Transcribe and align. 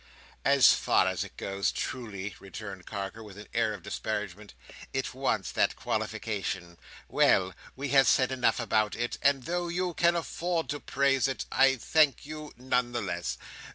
"As 0.45 0.73
far 0.73 1.05
as 1.07 1.23
it 1.23 1.37
goes, 1.37 1.71
truly," 1.71 2.33
returned 2.39 2.87
Carker, 2.87 3.21
with 3.21 3.37
an 3.37 3.47
air 3.53 3.71
of 3.75 3.83
disparagement. 3.83 4.55
"It 4.93 5.13
wants 5.13 5.51
that 5.51 5.75
qualification. 5.75 6.79
Well! 7.07 7.53
we 7.75 7.89
have 7.89 8.07
said 8.07 8.31
enough 8.31 8.59
about 8.59 8.95
it; 8.95 9.19
and 9.21 9.43
though 9.43 9.67
you 9.67 9.93
can 9.93 10.15
afford 10.15 10.69
to 10.69 10.79
praise 10.79 11.27
it, 11.27 11.45
I 11.51 11.75
thank 11.75 12.25
you 12.25 12.51
nonetheless. 12.57 13.37